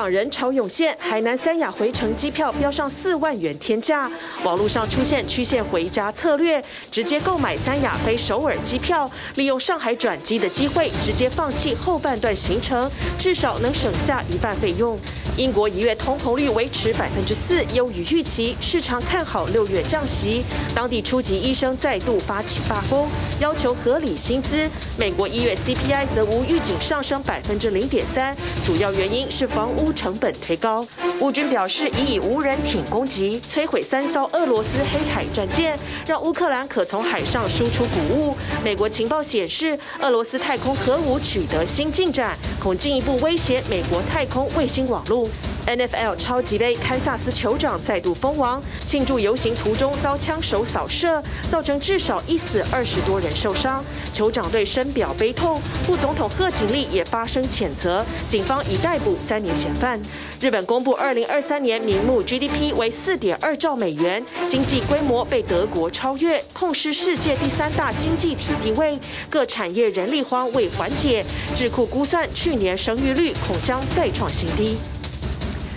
[0.00, 4.10] 港人潮涌现，海南三亚回程机票飙上四万元天价，
[4.44, 14.98] 网络上出现曲线回家策略，直接购买三亚飞首尔机票，利用上海转机的机会，直接放弃后半段行程，至少能省下一半费用。
[15.36, 20.42] 英国一月通膨率维持百分之四，优于预期，市场看好六月降息。
[20.74, 23.06] 当地初级医生再度发起罢工，
[23.38, 24.66] 要求合理薪资。
[24.98, 30.86] 美国一月 CPI 则无预警上升百分之零点三，主要原因是房屋成本推高。
[31.20, 38.36] 乌军表示已以无人艇攻击摧毁三艘俄罗斯黑海战舰，让乌克兰可从海上输出谷物。
[38.64, 45.28] 美国情报显示，俄罗斯太空核武取得新进展，恐进一步威胁美国太空卫星网络。
[45.66, 53.84] NFL 超级杯，堪萨斯酋长再度封王，庆祝游行途中遭枪手扫射，造成至少一死二十多人受伤。
[54.12, 60.00] 酋长队深表悲痛，副总统贺锦丽也发声谴责，警方已逮捕三名嫌犯。
[60.40, 68.98] 日本公布二零二三年名目 GDP 为四点二兆美元，经济规模被德国超越，痛失世界第三大经济体地位。
[69.28, 74.76] 各产业人力荒未缓解，智库估算去年生育率恐将再创新低。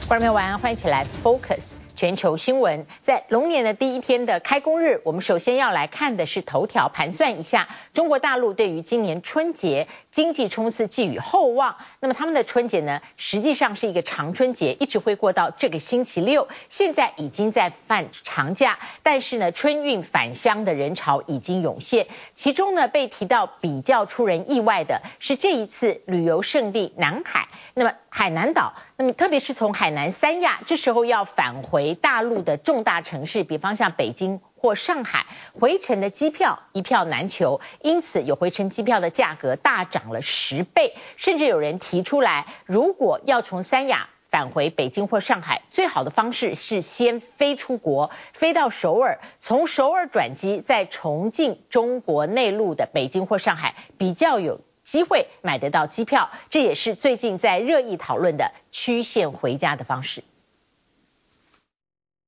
[0.05, 1.61] 观众朋友晚安，欢迎起来 Focus
[1.95, 2.85] 全球新闻。
[3.03, 11.77] 在龙年的第一天的开工日，我们首先要来看的是头条，盘算一下中国大陆对于今年春节经济冲刺寄予厚望。
[11.99, 16.49] 那么他们的春节呢，实际上是一个长春节，一直会过到这个星期六。
[16.67, 22.07] 现在已经在放长假，但是呢，春运返乡的人潮已经涌现。
[22.33, 27.47] 其中呢，被提到比较出人意外的是这一次旅游胜地南海。
[27.75, 35.25] 那么海南岛，那么特别是从海南三亚，这时候要返回大陆的重大城市，比方像北京或上海，
[35.59, 54.61] 回程的机票一票难求，因此有回程机票的价格大涨了十倍，甚至有人提出来，如果要从三亚返回北京或上海，最好的方式是先飞出国，飞到首尔，从首尔转机再重进中国内陆的北京或上海，比较有。
[54.93, 60.23] 机会买得到机票，这也是最近在热议讨论的曲线回家的方式。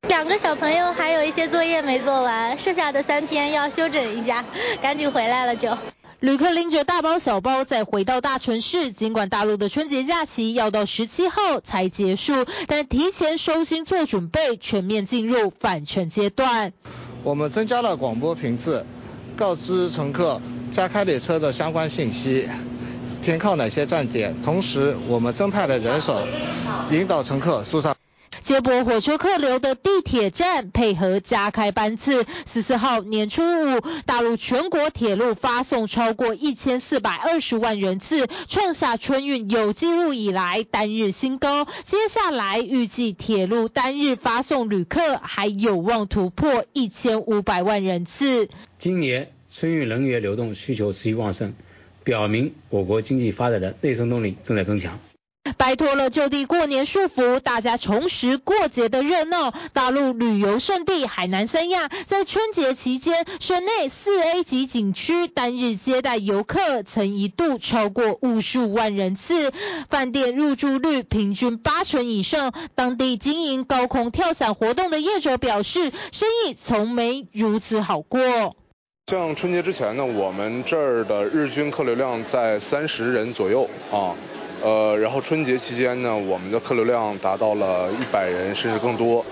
[0.07, 4.43] 两个小朋友还有一些作业没做完，剩下的三天要休整一下，
[4.81, 5.77] 赶紧回来了就。
[6.19, 16.73] 旅客拎着大包小包再回到大城市，尽管大陆的春节假期要到十七号才结束，但提前收心做准备，全面进入返程阶段。
[17.21, 18.87] 我们增加了广播频次，
[19.37, 20.41] 告知乘客。
[20.75, 22.49] 加开列车的相关信息，
[23.21, 24.35] 停靠哪些站点？
[24.43, 26.27] 同时，我们增派了人手，
[26.91, 27.95] 引导乘客疏散。
[28.43, 32.25] 接驳火车客流的地铁站配合加开班次。
[32.45, 41.65] 十四号年初五，大陆全国铁路发送超过一千四百二十万人次，创下春运有记录以来单日新高。
[41.85, 48.49] 接下来预计铁路单日发送旅客还有望突破一千五百万人次。
[48.77, 49.31] 今年。
[49.57, 51.53] 春运人员流动需求持续旺盛，
[52.03, 54.99] 表明我国经济发展的内生动力正在增强。
[55.55, 59.53] 摆脱了就地过年束缚，大家重拾过节的热闹。
[59.71, 69.53] 大陆旅游胜地海南三亚在春节期间，省内四 A 级景区单日接待游客曾一度超过五十五万人次，
[69.89, 72.51] 饭店入住率平均八成以上。
[72.75, 78.57] 当地经营高空跳伞活动的业者表示，生意从没如此好过。
[79.07, 84.16] 像春节之前呢，我们这儿的日均客流量在三十人左右啊，
[84.63, 89.23] 呃，然后春节期间呢，我们的客流量达到了一百人甚至更多。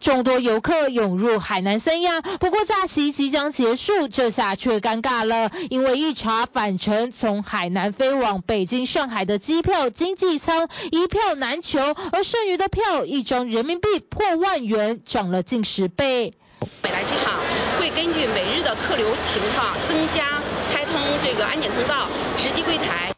[0.00, 11.80] 众多游客涌入海南三亚，不过假期即将结束，这下却尴尬了，因为一查返程从海南飞往北京、上海的机票经济舱一票难求，
[12.12, 16.34] 而剩余的票一张人民币破万元，涨了近十倍。
[16.80, 17.40] 北来机场
[17.86, 20.42] 会根据每日的客流情况增加
[20.72, 23.15] 开通这个安检通道、值机柜台。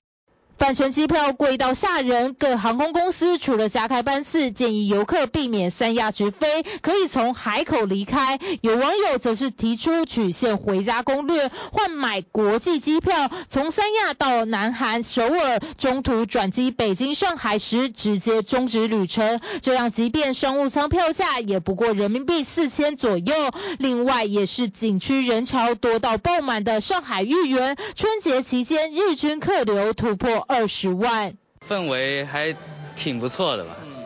[0.59, 8.41] 返程机票贵到吓人，各航空公司除了加开班次，建议游客避免三亚直飞，可以从海口离开。
[8.61, 23.33] 有网友则是提出曲线回家攻略，换买国际机票，从三亚到南韩首尔，中途转机北京、上海时直接终止旅程，这样即便商务舱票价也不过人民币四千左右。
[23.79, 30.48] 另外，也是景区人潮多到爆满的上海豫园，春节期间日均客流突破。
[30.49, 31.35] 二十万，
[31.69, 32.57] 氛围还
[32.97, 33.77] 挺不错的吧？
[33.85, 34.03] 嗯，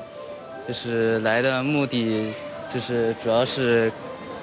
[0.67, 2.35] 就是来的目的
[2.69, 3.93] 就是主要是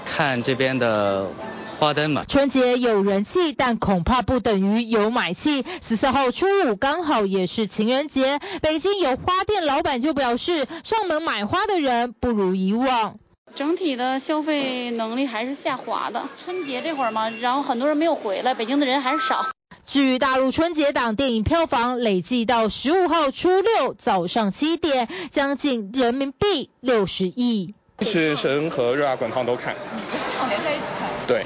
[0.06, 1.28] 看这边的
[1.78, 2.24] 花灯嘛。
[2.26, 5.66] 春节有人气，但恐怕不等于有买气。
[5.82, 13.20] 十四号初五刚好也是情人节，北京有花店老板就表示，上门买花的人不如以往。
[13.56, 16.24] 整体的消费能力还是下滑的。
[16.38, 19.46] 春节这会儿嘛，然后很多人没有回来，北京的人还是少。
[19.90, 27.74] 至于大陆春节档电影票房累计到十五号初六早上七点，将近人民币六十亿。
[28.02, 29.76] 是神和热辣滚烫都看，
[30.28, 31.10] 场连在一起看。
[31.26, 31.44] 对，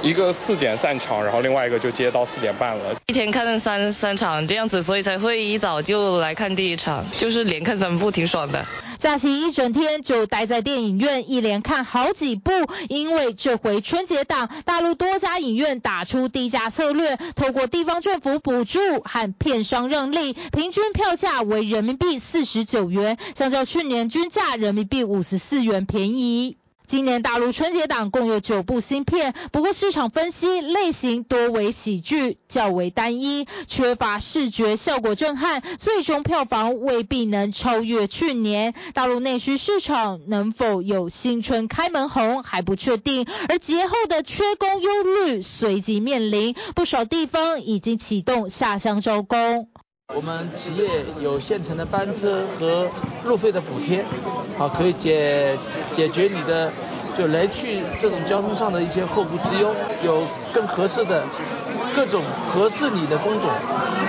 [0.00, 2.94] 一个四点散场，然后另外一个就接到四点半了。
[3.08, 8.64] 一天看三三场这样子，所以才会一早就来看第一场，就是连看三部，挺爽的。
[9.06, 12.50] 假期一整天就待在电影院，一连看好几部。
[12.88, 26.56] 因为这回春节档，大陆多家影院打出低价策略，透过地方政府补助和片商让利，平均票价为人民币四十九元，相较去年均价人民币五十四元便宜。
[26.86, 38.74] 今年大陆春节档共有九部新片，不过市场分析类型多为喜剧，较为单一，缺乏视觉效果震撼，最终票房未必能超越去年。
[38.94, 49.68] 大陆内需市场能否有新春开门红还不确定，而节后的缺工忧虑随即面临，不少地方已经启动下乡招工。
[50.14, 52.88] 我们企业有现成的班车和
[53.24, 54.02] 路费的补贴，
[54.56, 55.58] 好，可以解
[55.94, 56.72] 解决你的
[57.18, 60.22] 就来去这种交通上的一些后顾之忧，有
[60.54, 61.26] 更合适的
[61.94, 63.50] 各种合适你的工作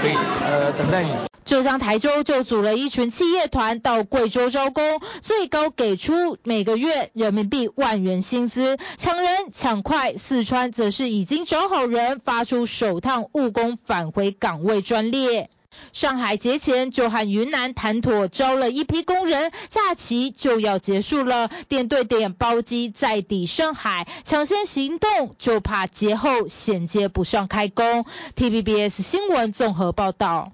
[0.02, 0.14] 可以
[0.46, 1.10] 呃等待你。
[1.44, 10.16] 浙江台州就组了一群企业团到贵州招工，最高给出每个月人民币万元薪资，抢人抢快。
[10.16, 15.50] 四川则是已经找好人，发出首趟务工返回岗位专列。
[15.94, 28.06] 上海节前就和云南谈妥，招了一批工人，假期就要结束了，点对点包机再抵上海，抢先行动就怕节后衔接不上开工。
[28.36, 30.52] TVBS 新闻综合报道。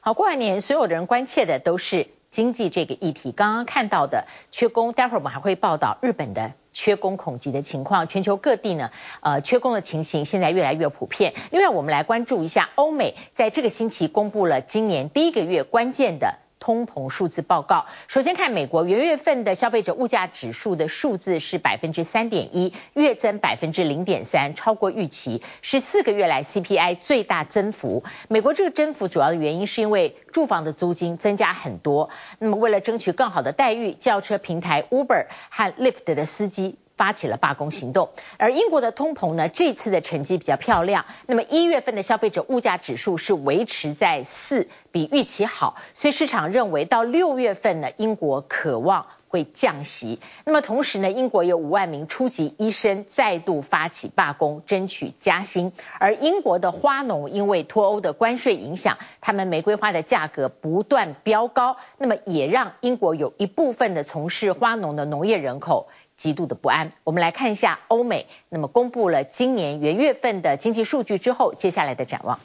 [0.00, 6.52] 好，过完年所有的人关切的都是经济这个议题，刚刚看到的缺工，待会儿我们还会报道日本的。
[6.76, 8.90] 缺工恐急的情况，全球各地呢，
[9.22, 11.32] 呃，缺工的情形现在越来越普遍。
[11.50, 16.38] 另外，我们来关注一下欧美，在这个星期公布了今年第一个月关键的。
[16.58, 28.04] 通膨数字报告，首先看美国元月份的消费者物价指数的数字是百分之三点一，月增百分之零点三，超过预期，是四个月来 CPI 最大增幅。
[28.28, 36.78] 美国这个增幅主要的原因是因为住房的租金增加很多，那么为了争取更好的待遇，轿车平台 Uber 和 Lyft 的司机。
[36.96, 38.08] 发起了罢工行动，
[38.38, 41.04] 而英国的通膨呢，这次的成绩比较漂亮。
[41.26, 50.20] 那么一月份的消费者物价指数是维持在四，比预期好，所以市场认为到六月份呢，英国渴望会降息。
[50.44, 55.72] 那么同时呢，英国有五万名初级医生再度发起罢工，争取加薪。
[56.00, 65.88] 而英国的花农因为脱欧的关税影响，他们玫瑰花的价格不断飙高，那么也让英国有一部分的从事花农的农业人口。
[66.16, 66.92] 极度的不安。
[67.04, 72.40] 我们来看一下欧美，那么公布了今年元月份的经济数据之后，接下来的展望。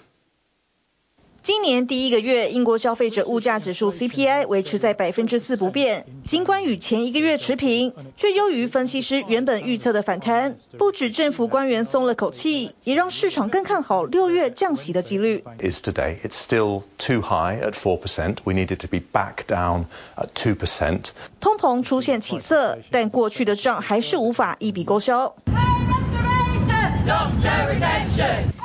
[1.44, 10.56] 今年第一个月，英国消费者物价指数 CPI 维持在百分之四不变，尽管与前一个月持平，却优于分析师原本预测的反弹。
[10.78, 15.44] 不止政府官员松了口气，也让市场更看好六月降息的几率。
[15.60, 18.36] Is today it's still too high at four percent?
[18.44, 21.10] We needed to be back down at two percent.
[21.40, 25.36] 通膨出现起色，但过去的账还是无法一笔勾销。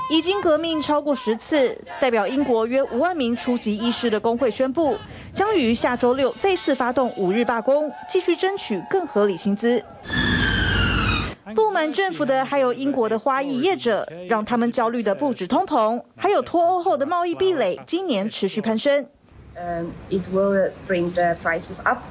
[0.08, 4.98] 已经革命超过十次，代表英国约五万名初级医师的工会宣布，
[5.32, 9.84] 将于下周六再次发动五日罢工，继续争取更合理薪资。
[11.54, 19.06] 不满政府的还有英国的花艺业者，让他们焦虑的不止通膨，还有脱欧后的贸易壁垒，今年持续攀升。
[19.56, 22.02] Um, it will bring the prices up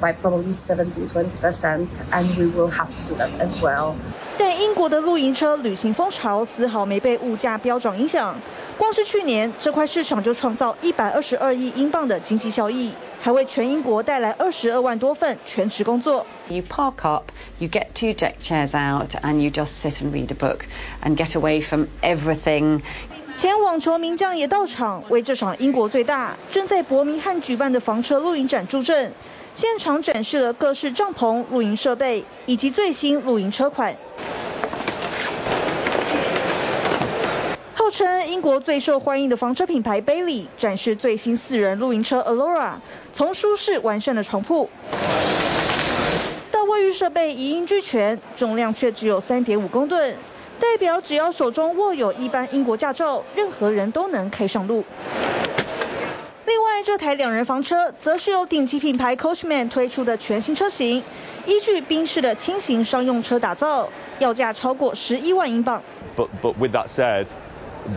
[0.00, 3.94] by probably 7 to 20%, and we will have to do that as well.
[4.38, 8.36] 但英国的露营车旅行风潮丝毫没被物价飙涨影响，
[8.76, 16.26] 光是去年这块市场就创造一百二十二亿英镑的经济效益，还为全英国带来二十二万多份全职工作。
[16.48, 20.34] You park up, you get two deck chairs out, and you just sit and read a
[20.34, 20.60] book
[21.02, 22.82] and get away from everything.
[23.36, 29.12] 前网球名将也到场，为这场英国最大、正在伯明翰举办的房车露营展助阵，
[29.56, 33.96] 现场展示了各式帐篷、露营设备以及最新露营车款。
[37.72, 42.74] 号称英国最受欢迎的房车品牌 Bailey 展示最新四人露营车 Alora，
[43.14, 44.68] 从舒适完善的床铺
[46.50, 50.16] 到卫浴设备一应俱全，重量却只有三点五公吨，
[50.60, 54.84] 代表只要手中握有一般英国驾照，任何人都能开上路。
[56.46, 61.02] 另外，这台两人房车则是由顶级品牌 Coachman 推出的全新车型，
[61.44, 63.88] 依据宾士的轻型商用车打造，
[64.20, 65.82] 要价超过十一万英镑。
[66.16, 67.26] But, but with that said,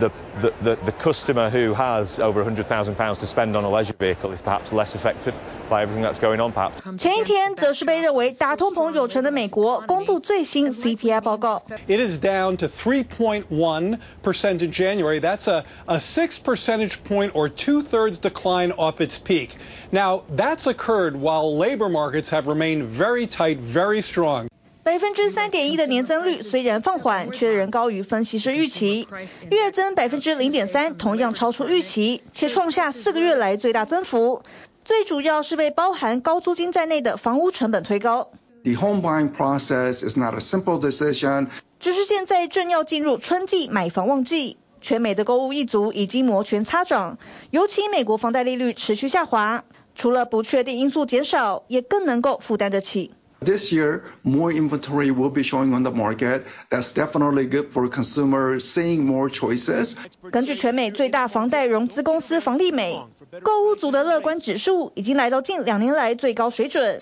[0.00, 0.10] the,
[0.41, 4.41] the, the, the customer who has over £100,000 to spend on a leisure vehicle is
[4.41, 5.33] perhaps less affected
[5.69, 6.81] by everything that's going on, perhaps.
[6.97, 11.63] 前一天则是被认为打通膨有成的美国公布最新 CPI 报告。
[11.87, 15.19] It is down to 3.1% in January.
[15.19, 19.55] That's a, a six percentage point or two-thirds decline off its peak.
[19.91, 24.48] Now, that's occurred while labor markets have remained very tight, very strong.
[24.82, 29.06] 百分之三点一的年增率虽然放缓，却仍高于分析师预期。
[29.50, 34.42] 月增百分之零点三，同样超出预期，且创下四个月来最大增幅。
[34.82, 38.30] 最主要是被包含高租金在内的房屋成本推高。
[38.64, 41.48] The home buying process is not a simple decision.
[41.78, 47.18] 只是现在正要进入春季买房旺季，全美的购物一族已经摩拳擦掌。
[47.50, 53.12] 尤其美国房贷利率持续下滑，除了不确定因素减少，也更能够负担得起。
[53.42, 56.42] This year, more inventory will be showing on the market.
[56.68, 59.96] That's definitely good for consumers seeing more choices.
[60.30, 63.00] 根据全美最大房贷融资公司房利美，
[63.42, 67.00] 购屋族的乐观指数已经来到近两年来最高水准。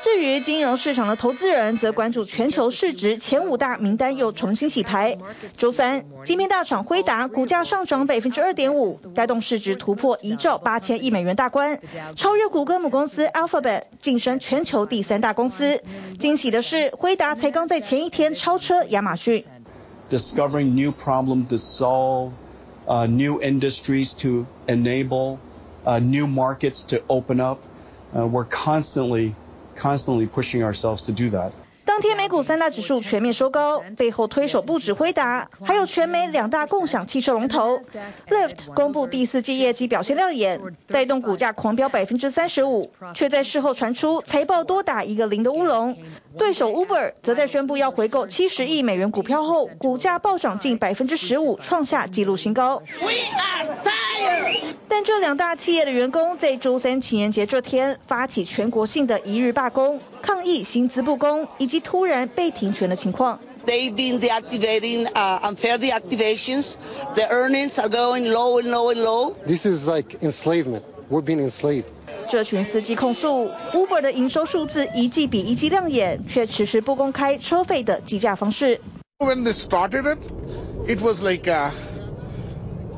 [0.00, 5.18] 至于金融市场的投资人，则关注全球市值前五大名单又重新洗牌。
[5.52, 11.80] 周三，晶片大厂辉达股价上涨百分之二点五，带动市值突破一兆八千亿美元大关，
[12.14, 15.82] 超越谷歌母公司 Alphabet，晋升全球第三大公司。
[16.18, 19.44] 惊喜的是，辉达才刚在前一天超车亚马逊。
[20.08, 22.30] Discovering new problems to solve,
[22.86, 25.38] uh, new industries to enable,
[25.84, 27.58] uh, new markets to open up.
[28.14, 29.34] Uh, we're constantly
[29.78, 31.52] constantly pushing ourselves to do that.
[31.88, 37.80] 当天美股三大指数全面收高，背后推手不止辉达，还有全美两大共享汽车龙头
[38.28, 45.96] Lyft 公布第四季业绩表现亮眼，带动股价狂飙百分之三十五，却在事后传出财报多打一个零的乌龙。
[46.36, 52.82] 对手 Uber 则在宣布要回购七十亿美元股票后，股价暴涨近百分之十五，创下纪录新高。
[54.88, 63.39] 但这两大企业的员工在周三情人节这天发起全国性的一日罢工，抗议薪资不公以及突然被停权的情况。
[63.65, 66.73] They've been deactivating, uh, unfair deactivations.
[67.15, 69.35] The earnings are going low and low and low.
[69.47, 70.81] This is like enslavement.
[71.09, 71.85] We're being enslaved.
[72.29, 78.81] 这群司机控诉，Uber 的营收数字一季比一季亮眼，却迟迟不公开车费的计价方式。
[79.19, 80.19] When they started it,
[80.87, 81.71] it was like, uh,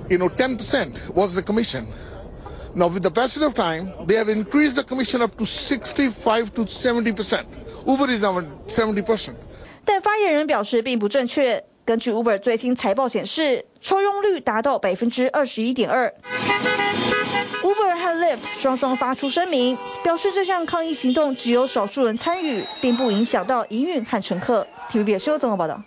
[0.09, 1.85] you know, 10% was the commission.
[2.74, 6.64] Now with the passage of time, they have increased the commission up to 65 to
[6.66, 7.44] 70%.
[7.84, 9.32] Uber is now 70%.
[9.84, 11.64] 但发言人表示并不正确。
[11.84, 16.14] 根据 Uber 最新财报显示，抽佣率达到百分之二十一点二。
[17.62, 24.68] Uber 和 Lyft 双双发出声明，表示这项抗议行动只有少数人参与，并不影响到营运和乘客。
[24.92, 25.82] TVBS 新闻综合报道。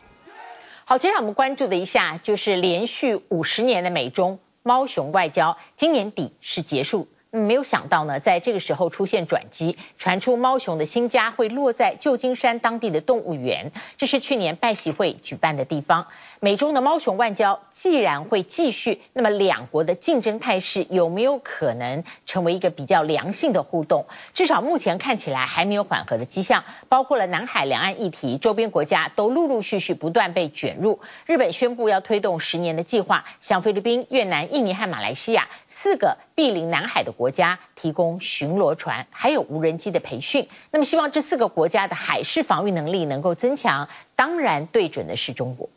[0.84, 7.10] 好，接下来我们关注的一下，就是连续五十年的美中猫熊外交，今年底是结束。
[7.36, 16.06] 没有想到呢，在这个时候出现转机，传出猫熊的新家会落在旧金山当地的动物园，这是去年拜习会举办的地方。
[16.40, 24.06] 美中的猫熊外交既然会继续，那么两国的竞争态势有没有可能成为一个比较良性的互动？
[24.36, 26.64] 至少目前看起来还没有缓和的迹象。
[26.88, 31.00] 包括了南海两岸议题，周边国家都陆陆续续不断被卷入。
[31.26, 35.48] 日本宣布要推动十年的计划，向菲律宾、越南、印尼和马来西亚
[35.84, 40.48] 四个毗邻南海的国家提供巡逻船，还有无人机的培训。
[40.72, 43.90] 那么希望这四个国家的海事防御能力能够增强。
[44.16, 45.70] 当然，对准的是中国。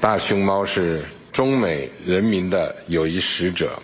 [0.00, 3.80] 大熊猫是中美人民的友谊使者，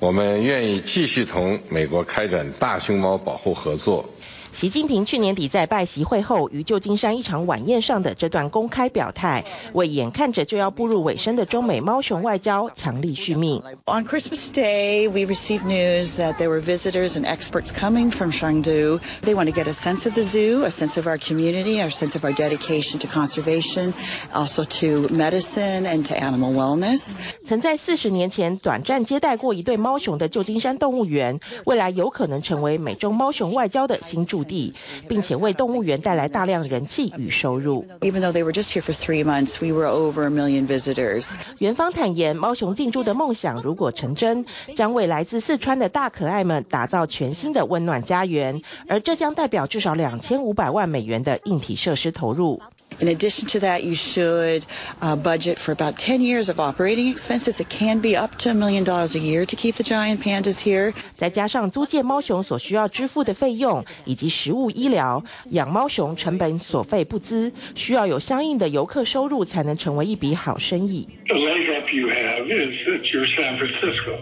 [0.00, 4.10] 我们愿意继续同美国开展大熊猫保护合作。
[4.52, 13.62] 习近平去年底在拜习会后于旧金山一场晚宴上的这段公开表态，为眼看着就要步入尾声的中美猫熊外交强力续命。
[13.86, 19.00] On Christmas Day, we received news that there were visitors and experts coming from Chengdu.
[19.22, 21.88] They want to get a sense of the zoo, a sense of our community, a
[21.90, 23.94] sense of our dedication to conservation,
[24.34, 27.12] also to medicine and to animal wellness.
[27.46, 34.74] 曾在四十年前短暂接待过一对猫熊的旧金山动物园，未来有可能成为美中猫熊外交的新地，
[35.08, 37.86] 并且为动物园带来大量人气与收入。
[38.00, 41.28] Even though they were just here for three months, we were over a million visitors.
[41.58, 52.60] 园方坦言，猫熊进驻的梦想如果成真，将为来自四川的大可爱们打造全新的温暖家园，而这将代表至少两千五百万美元的硬体设施投入。
[52.97, 54.65] In addition to that, you should
[55.01, 57.59] uh, budget for about 10 years of operating expenses.
[57.59, 60.59] It can be up to a million dollars a year to keep the giant pandas
[60.59, 60.93] here.
[61.17, 71.09] 再加上租借猫熊所需要支付的费用，以及食物、医疗，养猫熊成本所费不貲，需要有相应的游客收入才能成为一笔好生意。
[71.27, 74.21] The leg up you have is that you're San Francisco.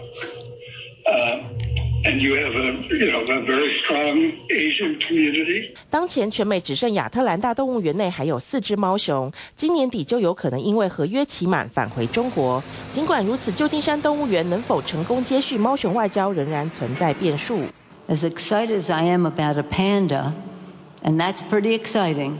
[1.06, 5.73] Uh, And you have a, you know, a very strong Asian community.
[5.89, 12.63] 当前全美只剩亚特兰大动物园内还有四只猫熊，今年底就有可能因为合约期满返回中国。
[12.93, 17.59] 尽管如此，旧金山动物园能否成功接续猫熊外交仍然存在变数。
[18.07, 20.31] As excited as I am about a panda,
[21.03, 22.37] and that's pretty exciting.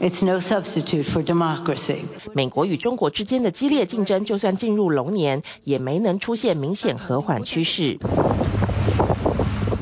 [0.00, 2.04] It's no substitute for democracy.
[2.32, 7.98] 美国与中国之间的激烈竞争，就算进入龙年，也没能出现明显和缓趋势。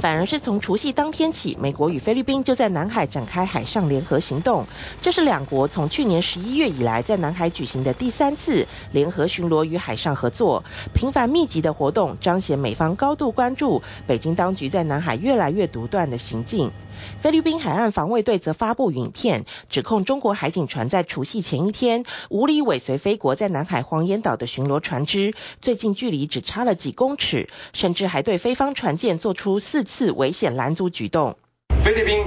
[0.02, 4.66] 反而是从除夕当天起，美国与菲律宾就在南海展开海上联合行动。
[5.00, 10.64] 这是两国从去年十一月以来在南海举行的第三次联合巡逻与海上合作。
[10.92, 16.72] 频繁密集的活动彰显美方高度关注北京当局在南海越来越独断的行径。
[17.20, 31.36] 菲律宾海岸防卫队则发布影片，指控中国海警船在除夕前一天无理尾随菲国在南海黄岩岛的巡逻船只，最近距离只差了几公尺，甚至还对菲方船舰做出四次危险拦阻举动。
[31.84, 32.24] 菲律宾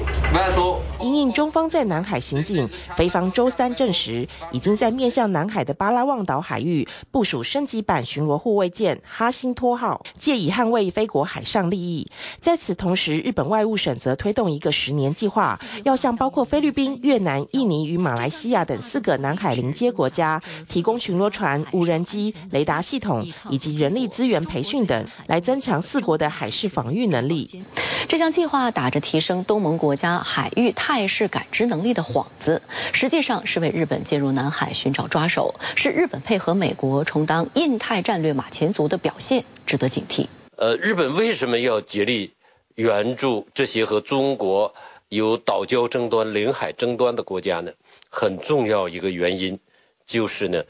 [0.53, 12.07] 说，因应中方在南海行径，菲方周三证实，已经在面向南海的巴拉望岛海域部署升级版巡逻护卫舰哈辛托号，借以捍卫菲国海上利益。
[12.41, 27.63] 在此同时，日本外务省则推动一个十年计划，要向包括菲律宾、越南、印尼与马来西亚等四个南海邻接国家提供巡逻船、无人机、雷达系统以及人力资源培训等，来增强四国的海事防御能力。
[28.09, 32.61] 这项计划打着提升东盟国家海域态势感知能力的幌子，
[32.93, 40.27] 实际上是为日本介入南海寻找抓手，是日本配合美国充当印太战略马前卒的表现，值得警惕。
[40.57, 42.33] 呃，日本为什么要竭力
[42.75, 44.73] 援助这些和中国
[45.09, 47.71] 有岛礁争端、领海争端的国家呢？
[48.09, 49.59] 很重要一个原因
[50.05, 50.63] 就是呢，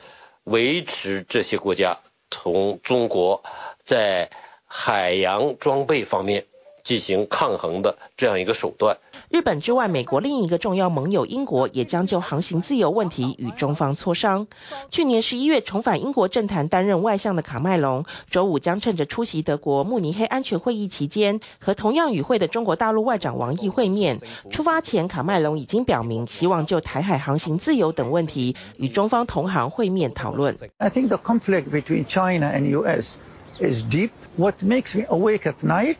[0.43, 1.97] 维持这些国家
[2.29, 3.43] 同中国
[3.83, 4.29] 在
[4.65, 6.45] 海洋装备方面。
[6.85, 8.97] 进行抗衡的这样一个手段。
[9.27, 14.47] 日本之外，美国另一个重要盟友英国也将就航行自由问题与中方磋商。
[14.89, 24.19] 去年十一月重返英国政坛担任外相的卡麦隆，周五将趁着出席德国慕尼黑安全会议期间，和同样与会的中国大陆外长王毅会面。
[24.51, 30.55] 出发前，卡麦隆已经表明希望就台海航行自由等问题与中方同行会面讨论。
[30.77, 33.17] I think the conflict between China and US
[33.59, 34.11] is deep.
[34.37, 35.97] What makes me awake at night?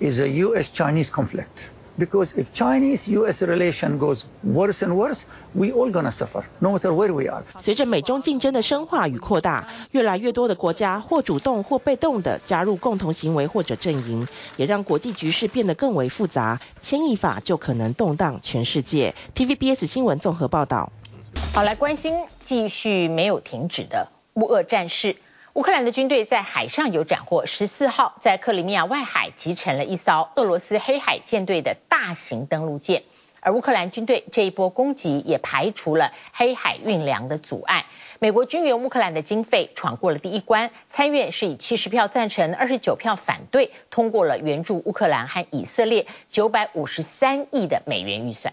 [0.00, 1.70] Is a U.S.-Chinese conflict.
[1.98, 3.40] Because if Chinese-U.S.
[3.40, 7.42] relation goes worse and worse, we all gonna suffer, no matter where we are.
[7.58, 14.28] 随着美中竞争的深化与扩大，越来越多的国家或主动或被动的加入共同行为或者阵营，
[14.58, 16.60] 也让国际局势变得更为复杂。
[16.82, 19.14] 牵一发就可能动荡全世界。
[19.34, 20.92] TVBS 新闻综合报道。
[21.54, 22.12] 好，来关心
[22.44, 25.16] 继续没有停止的乌俄战事。
[25.56, 33.04] 乌克兰的军队在海上有斩获，十四号在克里米亚外海击沉了一艘俄罗斯黑海舰队的大型登陆舰，
[33.40, 37.86] 而乌克兰军队这一波攻击也排除了黑海运粮的阻碍。
[38.18, 48.52] 美国军援乌克兰的经费闯过了第一关，参院是以七十票赞成、二十九票反对，通过了援助乌克兰和以色列九百五十三亿的美元预算。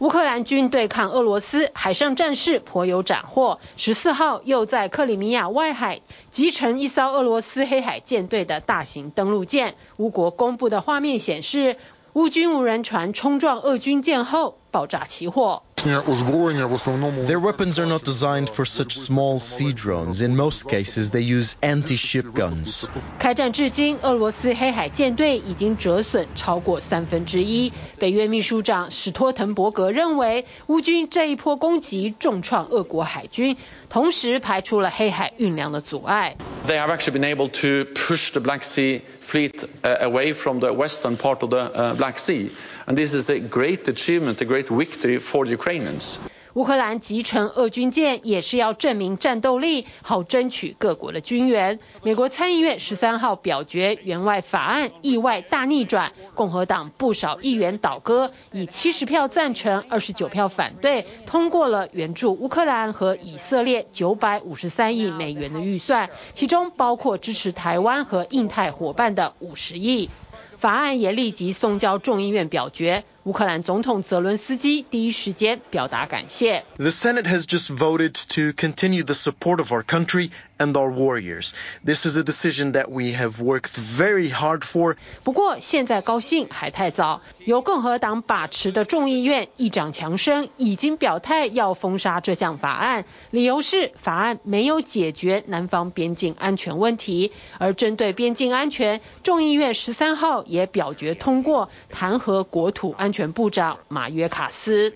[0.00, 9.74] 乌克兰军对抗俄罗斯海上战事颇有斩获，十四号又在克里米亚外海击沉一艘俄罗斯黑海舰队的大型登陆舰。
[9.98, 11.76] 乌国公布的画面显示，
[12.14, 15.64] 乌军无人船冲撞俄军舰后爆炸起火。
[15.85, 20.23] Their weapons are not designed for such small sea drones.
[20.23, 22.87] In most cases, they use anti-ship guns.
[23.19, 27.71] 开战至今，俄罗斯黑海舰队已经折损超过三分之一。
[27.99, 33.55] 北约秘书长史托滕伯格认为，乌军这一波攻击重创俄国海军，
[33.87, 36.35] 同时排除了黑海运粮的阻碍。
[36.67, 41.16] They have actually been able to push the Black Sea fleet uh, away from the western
[41.16, 42.50] part of the uh, Black Sea.
[42.86, 46.18] And this is a great achievement, a great victory for the Ukrainians.
[46.54, 51.78] 乌克兰击沉俄军舰也是要证明战斗力，好争取各国的军援。
[52.02, 70.10] 美国参议院十三号表决援外法案，意外大逆转，共和党不少议员倒戈，以七十票赞成、二十九票反对，通过了援助乌克兰和以色列九百五十三亿美元的预算，其中包括支持台湾和印太伙伴的五十亿。
[70.58, 73.04] 法案也立即送交众议院表决。
[73.24, 76.64] 乌克兰总统泽伦斯基第一时间表达感谢。
[76.78, 81.50] The Senate has just voted to continue the support of our country and our warriors.
[81.84, 84.96] This is a decision that we have worked very hard for.
[85.22, 87.20] 不过现在高兴还太早。
[87.44, 97.32] 由共和党把持的众议院议长强生已经表态要封杀这项法案，理由是法案没有解决南方边境安全问题。
[97.58, 103.09] 而针对边境安全，众议院十三号也表决通过弹劾国土安。
[103.09, 104.93] 安全部长马约卡斯。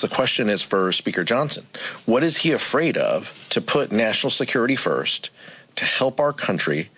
[0.00, 1.64] The question is for Speaker Johnson.
[2.06, 5.30] What is he afraid of to put national security first,
[5.76, 6.90] to help our country,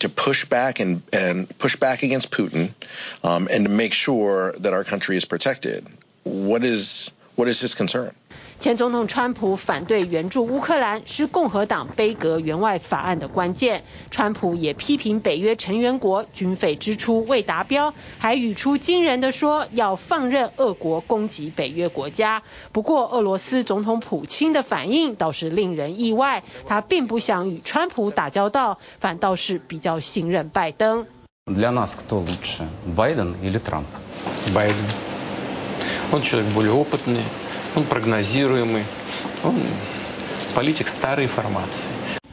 [0.00, 2.74] to push back and, and push back against Putin,
[3.22, 5.86] um, and to make sure that our country is protected?
[6.24, 8.14] What is, what is his concern?
[8.60, 13.82] 前总统川普反对援助乌克兰是共和党杯葛援外法案的关键。
[14.10, 22.42] 川普也批评北约成员国军费支出未达标，还语出惊人的说要放任俄国攻击北约国家。
[22.72, 31.06] 不过，俄罗斯总统普京的反应倒是令人意外，他并不想与川普打交道，反倒是比较信任拜登。
[31.46, 33.84] Для нас кто лучше, Байден или Трамп?
[34.54, 34.88] Байден.
[36.10, 37.24] Он человек более опытный.
[37.74, 38.84] Он прогнозируемый.
[39.42, 39.54] Он
[40.54, 41.90] политик старой формации.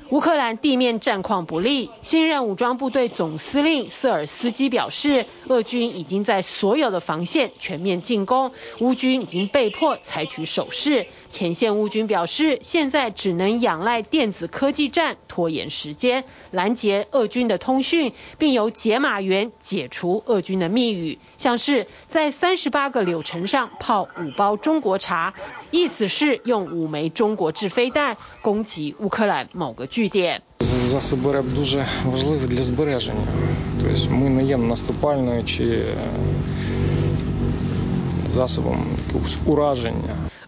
[0.09, 11.07] 乌克兰地面战况不利，新任武装部队总司令瑟尔斯基表示，俄军已经在所有的防线全面进攻，乌军已经被迫采取守势。
[11.36, 25.34] 前线乌军表示，现在只能仰赖电子科技战拖延时间，拦截俄军的通讯，并由解码员解除俄军的密语，像是在三十八个柳城上泡五包中国茶，
[25.70, 30.40] 意思是用五枚中国制飞弹攻击乌克兰某个据点。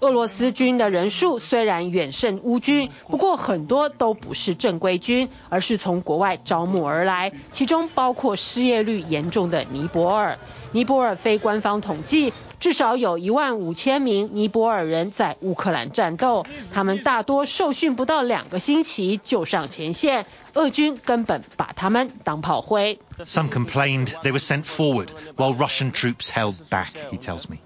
[0.00, 10.38] 俄罗斯军的人数虽然远胜乌军，不过很多都不是正规军，而是从国外招募而来，其中包括失业率严重的尼泊尔。
[10.70, 23.00] 尼泊尔非官方统计，至少有一万五千名尼泊尔人在乌克兰战斗，他们大多受训不到两个星期就上前线，俄军根本把他们当炮灰。
[23.24, 27.56] Some complained they were sent forward while Russian troops held back, he tells me.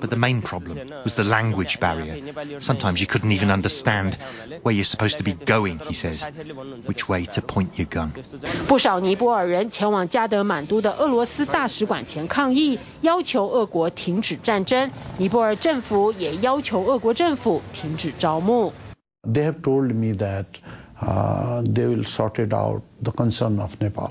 [0.00, 2.16] But the main problem was the language barrier.
[2.60, 4.16] Sometimes you couldn't even understand
[4.62, 6.24] where you're supposed to be going, he says.
[6.86, 8.12] Which way to point your gun.
[8.66, 14.90] 不少尼泊尔人前往加德满都的俄罗斯大使馆前抗议，要求俄国停止战争。
[15.18, 18.72] 尼泊尔政府也要求俄国政府停止招募。
[19.22, 20.46] They have told me that,
[21.02, 24.10] uh, they will sort it out the concern of Nepal.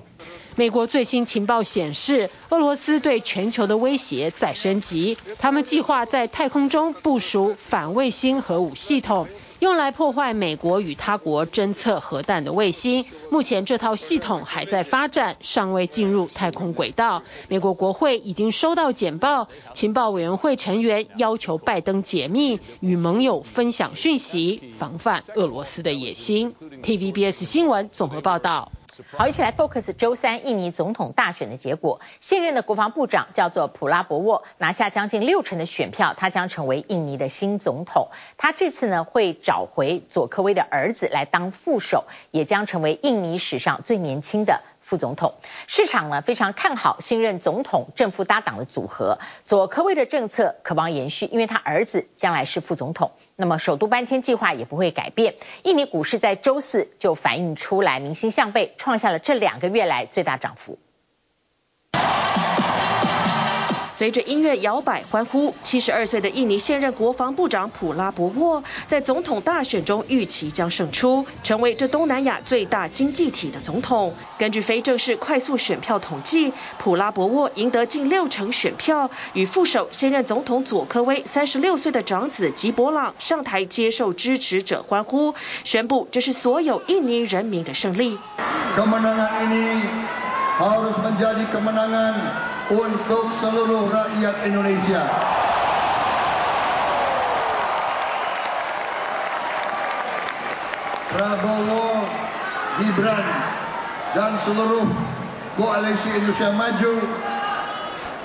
[0.54, 5.16] 美国最新情报显示，俄罗斯对全球的威胁在升级。
[5.38, 9.28] 他们计划在太空中部署反卫星核武系统，
[9.60, 13.06] 用来破坏美国与他国侦测核弹的卫星。
[13.30, 17.22] 目前这套系统还在发展，尚未进入太空轨道。
[17.48, 26.54] 美国国会已经收到简报，情报委员会成员要求拜登解密，与盟友分享讯息，防范俄罗斯的野心。
[26.82, 28.70] TVBS 新闻综合报道。
[29.16, 32.00] 好，一起来 focus 周三印尼总统大选的结果。
[32.20, 38.08] 现任的国防部长叫做普拉博沃，拿下将近六成的选票，他将成为印尼的新总统。
[38.36, 44.62] 他这次呢会找回佐科威的儿子来当副手，也将成为印尼史上最年轻的。
[44.82, 45.34] 副总统
[45.66, 53.12] 市场呢非常看好新任总统正副搭档的组合，左科威的政策渴望延续，因为他儿子将来是副总统。
[53.36, 55.36] 那么首都搬迁计划也不会改变。
[55.62, 60.78] 印尼股市在周四就反映出来，民心向背，创下了这两个月来最大涨幅。
[64.02, 74.12] 随着音乐摇摆欢呼，七十二岁的印尼现任国防部长普拉博沃在总统大选中预期将胜出，成为这东南亚最大经济体的总统。
[74.40, 88.18] 根据非正式快速选票统计，普拉博沃赢得近六成选票，与副手现任总统佐科威三十六岁的长子吉伯朗上台接受支持者欢呼，宣布这是所有印尼人民的胜利。
[92.72, 95.04] untuk seluruh rakyat Indonesia.
[101.12, 102.08] Prabowo
[102.80, 103.26] Gibran
[104.16, 104.88] dan seluruh
[105.60, 106.94] koalisi Indonesia Maju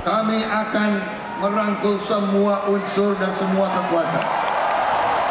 [0.08, 0.92] kami akan
[1.44, 4.47] merangkul semua unsur dan semua kekuatan.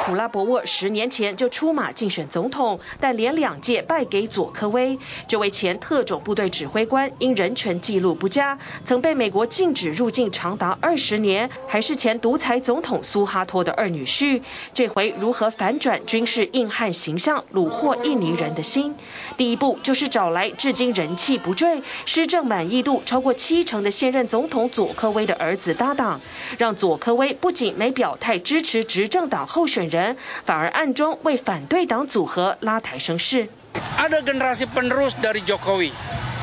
[0.07, 5.01] 普拉博沃十年前就出马竞选总统，但连两届败给佐科威。
[5.27, 14.43] 这位前特种部队指挥官因人权记录不佳，曾被美国禁止入境长达二十年，还是前独裁总统苏哈托的二女婿。
[14.73, 18.95] 这回如何反转军事硬汉形象，虏获印尼人的心？
[19.37, 26.21] 第一步就是找来至今人气不坠、施政满意度超过七成的现任总统佐科威的儿子搭档，
[26.59, 29.96] 让佐科威不仅没表态支持执政党候选人。
[29.97, 33.49] 人反而暗中为反对党组合拉抬声势。
[33.97, 35.89] Ada generasi penerus dari Jokowi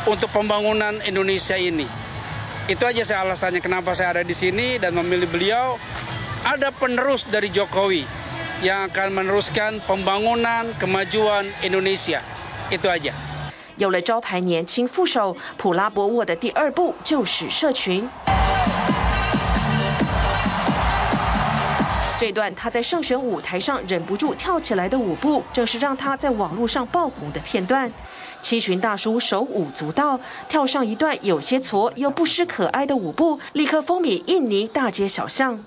[0.09, 1.85] untuk pembangunan Indonesia ini.
[2.65, 5.77] Itu aja saya alasannya kenapa saya ada di sini dan memilih beliau.
[6.43, 8.03] Ada penerus dari Jokowi
[8.65, 12.25] yang akan meneruskan pembangunan kemajuan Indonesia.
[12.73, 13.13] Itu aja.
[13.75, 18.07] 有了招牌年轻副手，普拉博沃的第二步就是社群。
[22.23, 27.91] 这段他在胜选舞台上忍不住跳起来的舞步，正是让他在网络上爆红的片段。
[28.41, 35.65] 七旬大叔手舞足蹈，跳上一段有些挫又不失可爱的舞步，立刻风靡印尼大街小巷。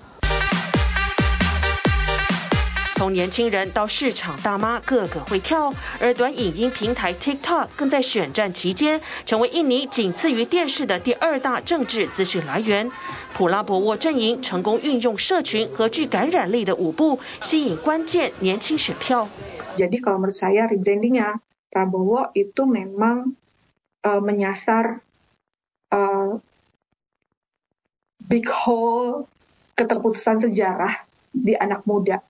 [2.97, 5.71] 从年轻人到市场大妈，个个会跳。
[6.01, 12.89] 而短影音平台 TikTok 更在选战期间成为印尼仅次于电视的第二大政治资讯来源。
[13.35, 19.29] 普拉博沃阵营成功运用社群和具感染力的舞步，吸引关键年轻选票。
[19.77, 21.37] Jadi kalau menurut saya rebrandingnya
[21.69, 23.37] Prabowo itu memang
[24.01, 25.05] menyasar
[28.25, 29.29] big hole
[29.77, 32.25] keterputusan sejarah di anak muda.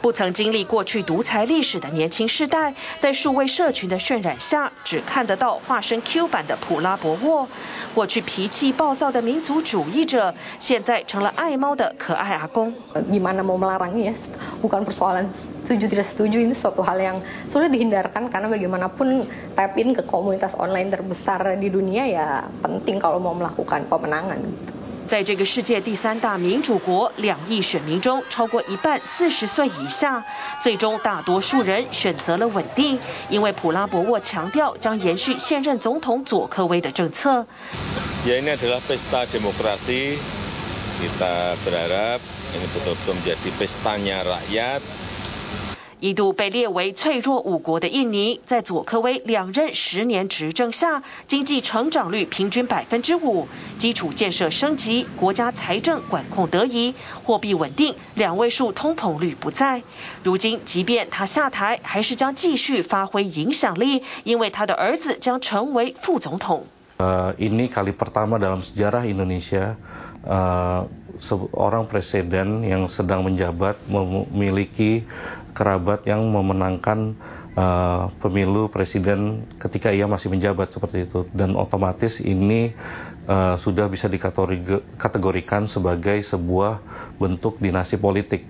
[0.00, 7.48] 不曾经历过去独裁历史的年轻世代，在数位社群的渲染下，只看得到化身 Q 版的普拉博沃。
[7.94, 12.72] 过去脾气暴躁的民族主义者，现在成了爱猫的可爱阿公。
[13.12, 14.16] Gimana mau melarangnya?
[14.64, 15.28] Bukan persoalan
[15.68, 17.20] setuju tidak setuju ini suatu hal yang
[17.52, 23.20] sulit dihindarkan karena bagaimanapun tap in ke komunitas online terbesar di dunia ya penting kalau
[23.20, 24.40] mau melakukan pemenangan.
[25.10, 30.24] 在这个世界第三大民主国，两亿选民中超过一半四十岁以下，
[30.62, 37.44] 最终大多数人选择了稳定，因为普拉博沃强调将延续现任总统佐科威的政策。
[46.00, 59.82] 一度被列为脆弱五国的印尼，在佐科威两任十年执政下，经济成长率平均百分之五，基础建设升级，国家财政管控得宜，货币稳定，两位数通膨率不在。
[60.24, 66.66] 如今，即便他下台，还是将继续发挥影响力，因为他的儿子将成为副总统。
[67.00, 69.80] 呃，ini kali pertama dalam sejarah Indonesia，
[70.20, 70.84] 呃
[71.16, 75.08] ，seorang presiden yang sedang menjabat memiliki
[75.56, 77.16] kerabat yang memenangkan
[78.20, 82.72] pemilu presiden ketika ia masih menjabat seperti itu dan otomatis ini
[83.58, 86.80] sudah bisa dikategorikan sebagai sebuah
[87.20, 88.48] bentuk dinasti politik.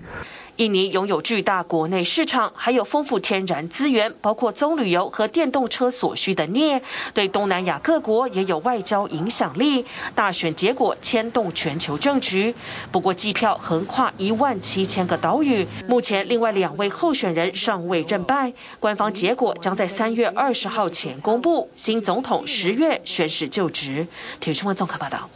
[0.57, 6.81] 印尼拥有巨大国内市场，还有丰富天然资源，包括棕榈油和电动车所需的镍，
[7.13, 9.85] 对东南亚各国也有外交影响力。
[10.13, 12.53] 大选结果牵动全球政局，
[12.91, 24.07] 不过计票横跨一万七千个岛屿，目前另外两位候选人尚未认败，官方结果将在三月二十号前公布，新总统十月宣誓就职。
[24.39, 25.29] 体育新闻综合报道。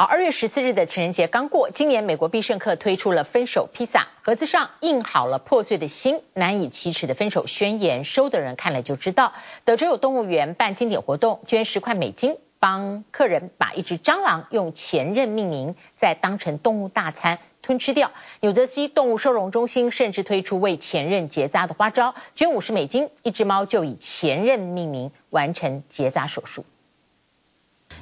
[0.00, 9.34] 好，二月十四日的情人节刚过，今年美国必胜客推出了分手披萨，盒子上印好了破碎的心，难以启齿的分手宣言，收的人看了就知道。
[9.66, 18.10] 德州有动物园办经典活动，捐十块美金帮客人把一只蟑螂用前任命名，再当成动物大餐吞吃掉。
[18.40, 26.64] 纽泽西动物收容中心甚至推出为前任结扎的花招，捐五十美金，一只猫就以前任命名，完成结扎手术。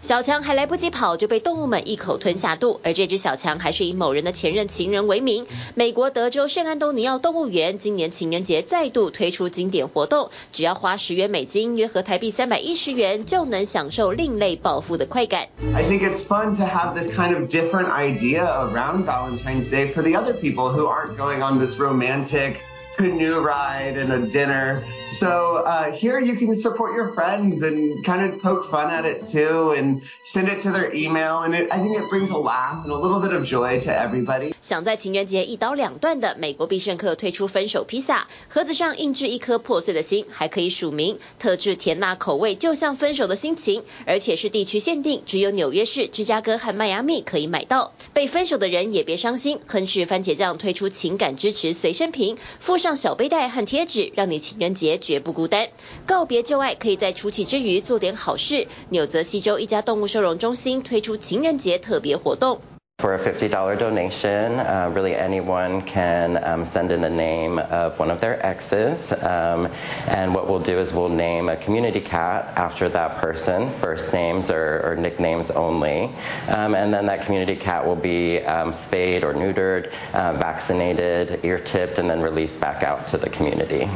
[0.00, 2.80] 小强还来不及跑，就被动物们一口吞下肚。
[2.84, 5.46] 而这只小强还是以某人的前任情人为名。
[5.74, 15.48] 美国德州圣安东尼奥动物园今年情人节再度推出经典活动，只要花十元美金，约合台币三百一十元，就能享受另类报复的快感。
[15.74, 20.16] I think it's fun to have this kind of different idea around Valentine's Day for the
[20.16, 22.60] other people who aren't going on this romantic
[22.96, 24.82] canoe ride and a dinner.
[25.18, 29.22] So uh, here you can support your friends and kind of poke fun at it
[29.22, 31.42] too, and send it to their email.
[31.42, 33.90] And it, I think it brings a laugh and a little bit of joy to
[33.90, 34.54] everybody.
[34.60, 47.92] 想在情人节一刀两断的美国必胜客推出分手披萨，盒子上印制一颗破碎的心，还可以署名，特制甜辣口味，就像分手的心情，而且是地区限定，只有纽约市、芝加哥和迈阿密可以买到。
[48.12, 55.67] 被分手的人也别伤心，亨氏番茄酱推出情感支持随身瓶，附上小背带和贴纸，让你情人节绝不孤单。
[56.05, 58.67] 告别旧爱，可以在出气之余做点好事。
[58.89, 62.61] 纽泽西州一家动物收容中心推出情人节特别活动。
[62.99, 68.21] For a $50 donation, uh, really anyone can um, send in the name of one of
[68.21, 69.11] their exes.
[69.11, 69.67] Um,
[70.07, 74.49] and what we'll do is we'll name a community cat after that person, first names
[74.49, 76.11] or, or nicknames only.
[76.47, 81.59] Um, and then that community cat will be um, spayed or neutered, uh, vaccinated, ear
[81.59, 83.89] tipped, and then released back out to the community.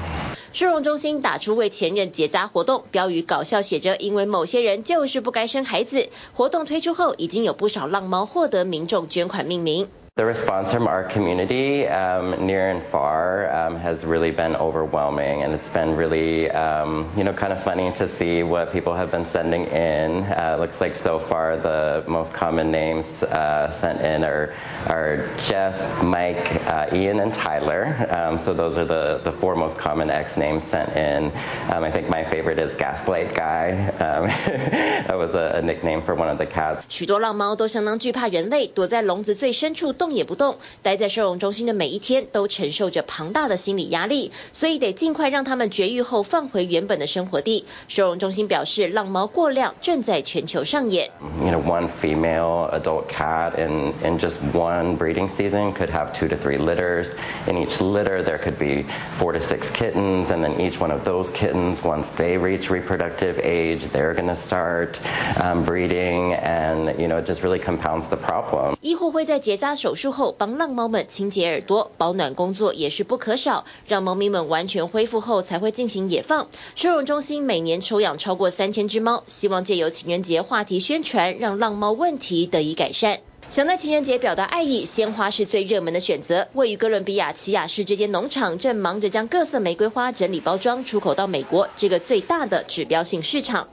[0.52, 6.10] 收容中心打出为前任结扎活动，标语搞笑写着“因为某些人就是不该生孩子”。
[6.36, 9.88] 活动推出后，已经有不少浪猫获得民众捐款命名。
[10.17, 15.69] The response from our community, um, near and far, um, has really been overwhelming, and it's
[15.69, 19.67] been really, um, you know, kind of funny to see what people have been sending
[19.67, 20.23] in.
[20.23, 24.55] Uh, looks like so far the most common names uh, sent in are,
[24.87, 27.85] are Jeff, Mike, uh, Ian, and Tyler.
[28.09, 31.25] Um, so those are the, the four most common X names sent in.
[31.71, 33.89] Um, I think my favorite is Gaslight Guy.
[33.99, 34.25] Um,
[35.05, 36.87] that was a, a nickname for one of the cats.
[36.89, 39.93] 许多浪猫都相当惧怕人类，躲在笼子最深处。
[40.01, 47.65] 动也不动，待在收容中心的每一天都承受着庞大的心理压力，所以得尽快让他们绝育后放回原本的生活地。
[47.87, 51.09] 收容中心表示，浪猫过量正在全球上演。
[51.39, 56.35] You know, one female adult cat in in just one breeding season could have two to
[56.35, 57.07] three litters.
[57.47, 58.85] In each litter, there could be
[59.19, 63.39] four to six kittens, and then each one of those kittens, once they reach reproductive
[63.39, 64.99] age, they're going to start
[65.41, 68.75] um, breeding, and you know, it just really compounds the problem.
[68.81, 69.90] 医护会在结扎手。
[69.92, 73.66] 手术后帮浪猫们清洁耳朵，保暖工作也是不可少。
[73.86, 76.48] 让猫咪们完全恢复后才会进行野放。
[76.74, 83.18] 收容中心每年抽养超过三千只猫，希望借由情人节话题宣传，让浪猫问题得以改善。
[83.50, 86.48] 想在情人节表达爱意，鲜花是最热门的选择。
[86.54, 93.68] 位于哥伦比亚奇亚市这间农场正忙着将各色玫瑰花整理包装，出口到美国这个最大的指标性市场。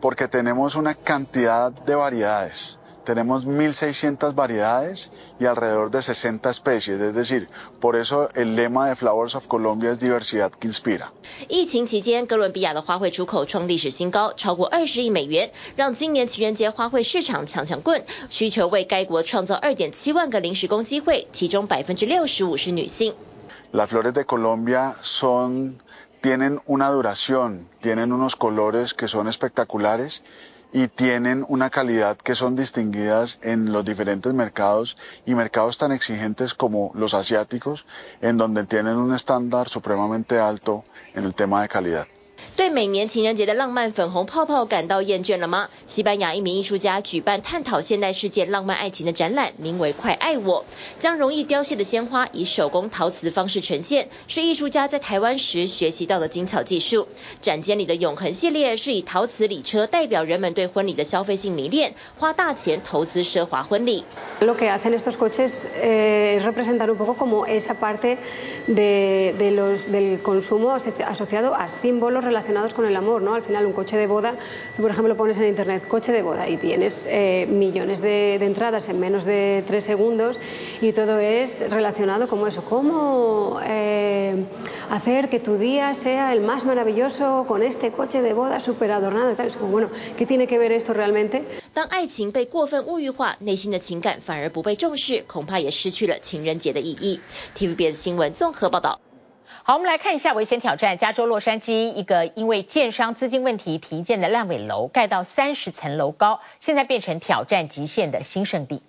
[0.00, 2.76] porque tenemos una cantidad de variedades.
[3.02, 7.48] Tenemos 1.600 variedades y alrededor de 60 especies, es decir,
[7.80, 11.10] por eso el lema de Flowers of Colombia es diversidad que inspira.
[11.48, 23.14] 疫情期间，哥伦比亚的花卉出口创历史新高，超过二十亿美元，让今年情人节花卉市场强强滚，需求为该国创造二点七万个临时工机会，其中百分之六十五是女性。
[23.72, 25.76] Las flores de Colombia son
[26.21, 30.23] tienen una duración, tienen unos colores que son espectaculares
[30.73, 36.53] y tienen una calidad que son distinguidas en los diferentes mercados y mercados tan exigentes
[36.53, 37.85] como los asiáticos,
[38.21, 42.07] en donde tienen un estándar supremamente alto en el tema de calidad.
[42.55, 45.67] 对每年情人节的浪漫粉红泡泡感到厌倦了吗？
[45.87, 50.63] 西班牙一名艺术家举办探讨现代世界浪漫爱情的展览，名为《快爱我》，
[50.97, 57.09] 将容易凋谢的鲜花以手工陶瓷方式呈现，是艺术家在台湾时学习到的精巧技术。
[57.41, 64.05] 展间里的永恒系列是以陶瓷礼车代表人们对婚礼的消费性迷恋，花大钱投资奢华婚礼。
[64.39, 68.17] Lo que hacen estos coches es representar un poco como esa parte
[68.67, 73.34] de de los del consumo asociado a símbolos relacionados con el amor, ¿no?
[73.34, 74.34] Al final un coche de boda,
[74.76, 78.46] tú por ejemplo pones en internet coche de boda y tienes eh, millones de, de
[78.46, 80.38] entradas en menos de tres segundos
[80.80, 84.44] y todo es relacionado como eso, cómo eh,
[84.90, 89.32] hacer que tu día sea el más maravilloso con este coche de boda súper adornado
[89.32, 89.48] y tal.
[89.48, 91.42] Es como, bueno, ¿qué tiene que ver esto realmente?
[91.72, 97.20] 当爱情被过分物欲化，内心的情感反而不被重视，恐怕也失去了情人节的意义。
[97.54, 99.03] TVBS 新闻综合报道。
[99.67, 100.95] 好，我们来看一下危险挑战。
[100.99, 108.83] 加州洛杉矶一个因为建商资金问题提建的烂尾楼，盖到三十层楼高，现在变成挑战极限的新圣地。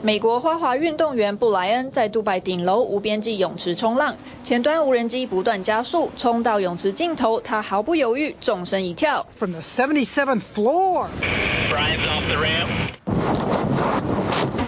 [0.00, 9.26] 美国花滑运动员布莱恩在杜拜顶楼无边际泳池冲浪，前端无人机不断加速，冲到泳池尽头，他毫不犹豫，纵身一跳。
[9.34, 11.08] From the 77th floor.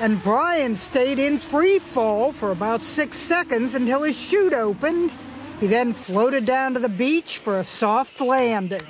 [0.01, 5.11] And Brian stayed in free fall for about six seconds until his chute opened.
[5.59, 8.84] He then floated down to the beach for a soft landing.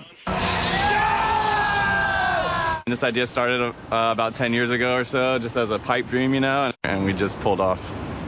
[2.86, 3.73] This idea started uh,
[4.11, 7.13] about 10 years ago or so, just as a pipe dream, you know, and we
[7.13, 7.79] just pulled off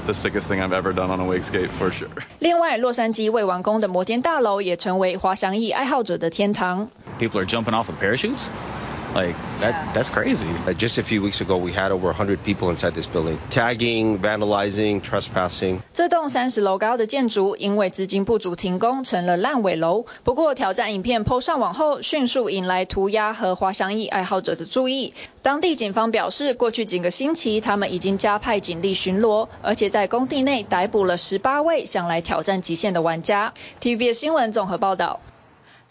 [0.08, 2.10] the sickest thing I've ever done on a wake skate for sure.
[2.40, 6.90] 另外，洛杉矶未完工的摩天大楼也成为滑翔翼爱好者的天堂。
[7.20, 8.48] People are jumping off with parachutes.
[9.14, 10.49] Like that that's crazy.
[10.77, 15.01] Just a few weeks ago, we had over 100 people inside this building, tagging, vandalizing,
[15.01, 15.81] trespassing.
[15.93, 20.07] 这栋三十楼高的建筑因为资金不足停工，成了烂尾楼。
[20.25, 25.15] 不过挑战影片 PO 上网后，迅速引来涂鸦和滑翔翼爱好者的注意。
[25.43, 33.53] 当地警方表示，过去几个星期，他们已经加派警力巡逻，而且在工地内逮捕了十八位想来挑战极限的玩家。
[33.81, 35.21] TVBS 新闻综合报道。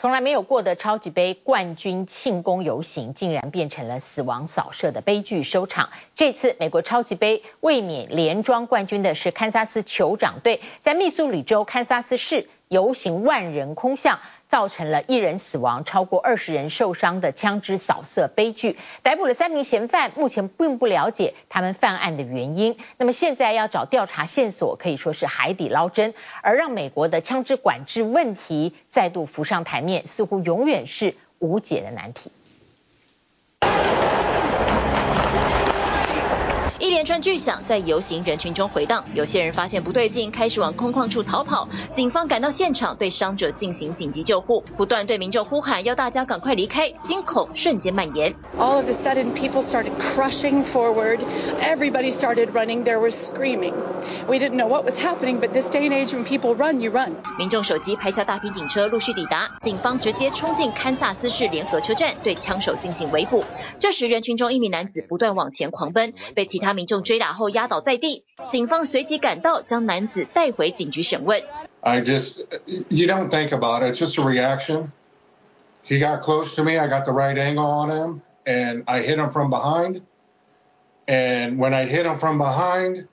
[0.02, 5.90] 从来没有过的超级杯冠军庆功游行，竟然变成了死亡扫射的悲剧收场。
[6.16, 12.48] 这次美国超级杯卫冕连庄冠军的是堪萨斯酋长队，在密苏里州堪萨斯市。
[12.70, 14.20] 游行万人空巷，
[14.50, 18.78] 造成了一人死亡、超过二十人受伤的枪支扫射悲剧。
[19.04, 22.76] 逮捕了三名嫌犯，目前并不了解他们犯案的原因。
[22.98, 26.16] 那么现在要找调查线索，可以说是海底捞针。
[26.42, 32.32] 而让美国的枪支管制问题再度浮上台面，似乎永远是无解的难题。
[36.80, 41.68] 一连串巨响在游行人群中回荡，有些人发现不对劲，开始往空旷处逃跑。
[41.92, 46.90] 警方赶到现场，对伤者进行紧急救护，不断对民众呼喊，要大家赶快离开。
[47.04, 48.34] 惊恐瞬间蔓延。
[48.58, 51.20] All of a sudden, people started crushing forward.
[51.60, 52.86] Everybody started running.
[52.86, 53.74] There was screaming.
[54.30, 56.92] We didn't know what was happening, but this day and age, when people run, you
[56.92, 57.16] run.
[57.38, 63.44] 民众手机拍下大批警车陆续抵达，警方直接冲进堪萨斯市联合车站，对枪手进行围捕。
[63.82, 66.69] 这时，人群中一名男子不断往前狂奔，被其他。
[66.75, 71.43] 民众追打后压倒在地，警方随即赶到，将男子带回警局审问。
[71.81, 72.45] I just,
[72.89, 74.93] you don't think about it, it's just a reaction.
[75.85, 79.19] He got close to me, I got the right angle on him, and I hit
[79.19, 80.01] him from behind.
[81.07, 83.07] And when I hit him from behind,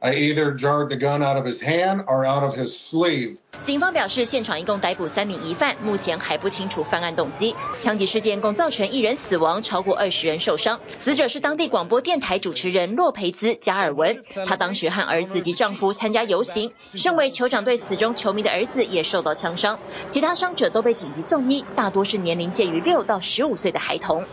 [0.00, 3.38] I either jarred the gun out of his hand or out of his sleeve.
[3.64, 7.56] 警方表示，现场一共逮捕三名疑犯，目前还不清楚犯案动机。
[7.80, 10.78] 枪击事件共造成一人死亡，超过二十人受伤。
[10.96, 16.72] 死者是当地广播电台主持人洛培兹·加尔文，他当时和儿子及丈夫参加游行。
[16.80, 24.24] 身为酋长队死忠球迷的儿子也受到枪伤，其他伤者都被紧急送医，大多是年龄介于六到十五岁的孩童。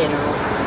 [0.00, 0.59] The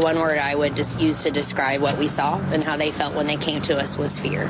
[0.00, 3.14] one word I would just use to describe what we saw and how they felt
[3.14, 4.48] when they came to us was fear.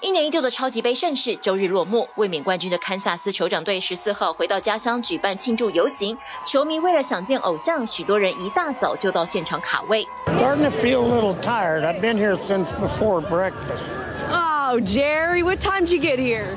[0.00, 10.06] 一年一度的超级杯盛事周日落幕，卫冕冠军的堪萨斯酋长队十四号回到家乡举办庆祝游行，球迷为了想见偶像，许多人一大早就到现场卡位。
[10.26, 11.84] Starting to feel a little tired.
[11.84, 13.92] I've been here since before breakfast.
[14.30, 16.56] Oh, Jerry, what time did you get here?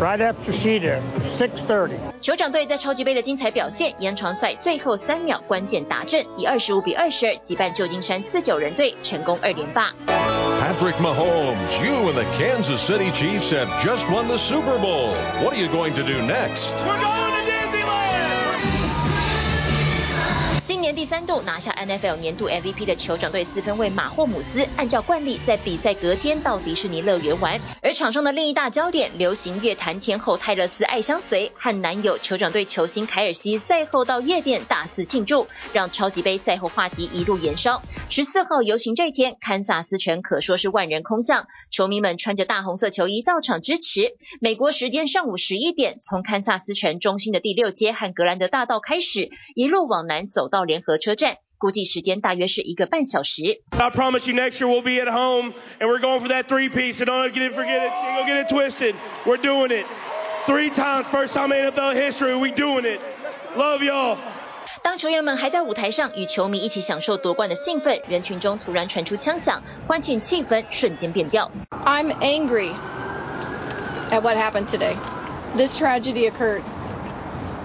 [0.00, 1.00] Right after she did,
[1.33, 1.89] 6:30.
[2.21, 9.91] 酋长队在超级杯的精彩表现，延长赛最后三秒关键达阵，以二十五比二十二击败旧金山四九人队，成功二连霸。
[10.07, 15.09] Patrick Mahomes, you and the Kansas City Chiefs have just won the Super Bowl.
[15.43, 17.22] What are you going to do next?
[20.65, 27.59] 今年第三度拿下 NFL 年度 MVP 的酋长队四分卫马霍姆斯，按照惯例在比赛隔天到迪士尼乐园玩。
[27.81, 37.81] 而场上的另一大焦点，流行乐坛天后泰勒斯爱相随和男友酋长队球星凯尔西赛后到夜店大肆庆祝，让超级杯赛后话题一路延烧。
[38.09, 44.13] 十四号游行这一天，堪萨斯城可说是万人空巷，球迷们穿着大红色球衣到场支持。
[44.39, 53.63] 美国时间上午十一点，从堪萨斯城中心的第六街和格兰德大道开始，一路往南走到联合车站，估计时间大约是一个半小时。
[53.71, 56.99] I promise you next year we'll be at home and we're going for that three piece.
[56.99, 58.93] So don't get it, forget it, don't get it twisted.
[59.25, 59.87] We're doing it
[60.45, 62.35] three times, first time in NFL history.
[62.35, 62.99] We doing it.
[63.57, 64.17] Love y'all.
[64.83, 71.49] 当球员们还在舞台上与球迷一起享受夺冠的兴奋，人群中突然传出枪响，欢庆气氛瞬间变调。
[71.71, 72.71] I'm angry
[74.11, 74.95] at what happened today.
[75.57, 76.61] This tragedy occurred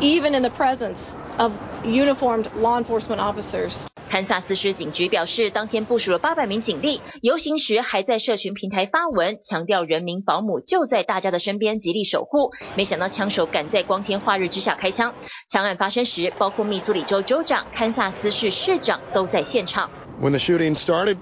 [0.00, 1.52] even in the presence of
[1.83, 3.83] uniformed law enforcement officers.
[4.09, 12.51] 堪萨斯市警局表示，当天部署了八百名警力，游行时还在社群平台发文，强调人民保姆就在大家的身边，极力守护。
[12.77, 15.15] 没想到枪手赶在光天化日之下开枪。
[15.49, 19.89] 枪案发生时，包括密苏里州州长、堪萨斯市市长都在现场。
[20.21, 21.17] When the shooting started,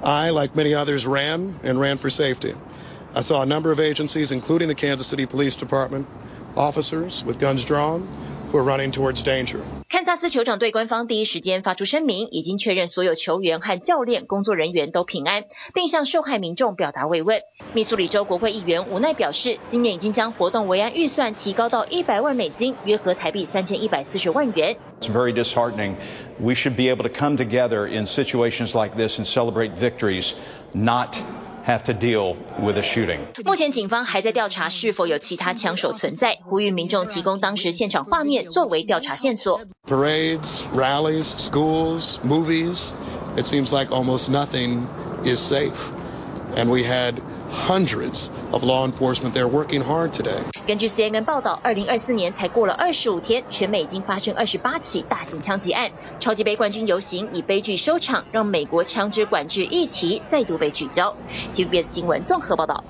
[0.00, 2.54] I, like many others, ran and ran for safety.
[3.12, 6.06] I saw a number of agencies, including the Kansas City Police Department,
[6.54, 8.08] officers with guns drawn.
[9.87, 17.39] 堪萨斯酋长队官方第一时间发出声明，已经确认所有球员和教练、工作人员都平安，并向受害民众表达慰问。
[17.73, 24.75] 密苏里州国会议员无奈表示，今年已经将活动维安预算提高到一百万美金，约合台币三千一百四十万元。
[24.99, 25.95] It's very disheartening.
[26.37, 30.33] We should be able to come together in situations like this and celebrate victories,
[30.73, 31.15] not
[31.66, 33.18] have to deal with a shooting.
[33.44, 39.60] 目前警方还在调查是否有其他枪手存在，呼吁民众提供当时现场画面作为调查线索。
[39.88, 42.92] Parades, rallies, schools, movies.
[43.36, 44.86] It seems like almost nothing
[45.24, 45.72] is safe.
[46.56, 47.14] And we had
[47.51, 50.39] Hundreds of law enforcement there working hard today.
[50.65, 55.91] 根据 CNN 报道，二零二四年才过了二十五天，全美已经发生二十八起大型枪击案。
[56.19, 61.15] 超级杯冠军游行以悲剧收场，让美国枪支管制议题再度被聚焦。
[61.53, 62.83] TVBS 新闻综合报道。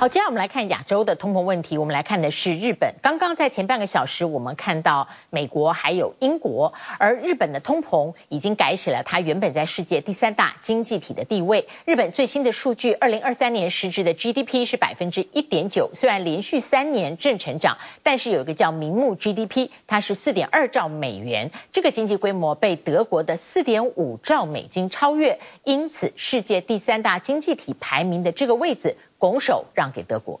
[0.00, 1.76] 好，接下来我们来看亚洲的通膨问题。
[1.76, 2.94] 我们来看的是日本。
[3.02, 11.68] 刚刚在前半个小时，我们看到美国还有英国，而日本的通膨已经改写了它原本在世界第三大经济体的地位。
[11.84, 28.96] 日本最新的数据，二零二三年实质的 GDP 是百分之一点九，虽然连续三年正成长，但是有一个叫名目 GDP，它是四点二兆美元，这个经济规模被德国的四点五兆美金超越，因此世界第三大经济体排名的这个位置。
[29.20, 30.40] 拱手让给德国。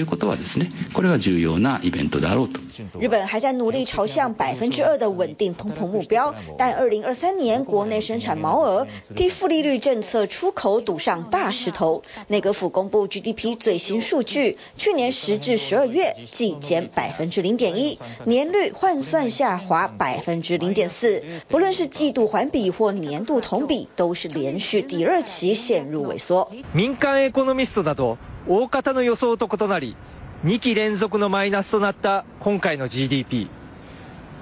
[0.06, 2.60] ことはですね、これは重要なイベントであろうと。
[3.00, 12.02] 日本还在努力朝向百分之二的稳定通膨目标，但二零二三年国内生产毛额替负利率政策出口堵上大石头。
[12.28, 21.22] 内阁府公布 GDP 最新数据，去年十至十二月季减百分之零点一，年率换算下滑百分之零点四。
[21.48, 26.48] 不论是季度环比或年度同比，都是连续第二期陷入萎缩。
[26.74, 29.89] 民间エコノミストなど大方の予想と异なり。
[30.43, 33.47] 2期連続のマイナスとなった今回の GDP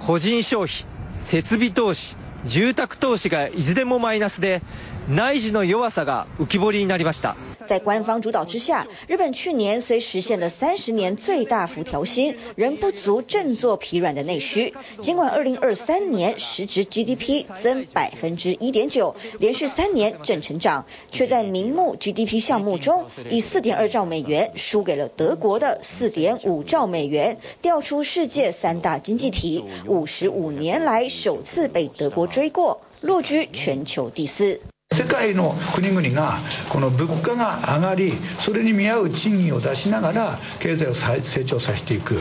[0.00, 4.62] 個人消費、設備投資住宅投資がいずれもマイナスで
[5.10, 7.36] 内需の弱さが浮き彫りになりました。
[7.70, 14.74] 在官方主导之下，日本去年虽实现了三十年最大幅调薪，仍不足振作疲软的内需。
[15.00, 34.60] 尽管二零二三年实质 GDP 增百分之一点九，连续三年正成长，却在名目 GDP 项目中以四点二兆美元输给了德国的四点五兆美元，调出世界三大经济体，五十五年来首次被德国追过，落居全球第四。
[34.92, 36.36] 世界の国々が
[36.68, 42.16] この物价が上がりそれに见合う赁金を出しながら経済を成长させていく。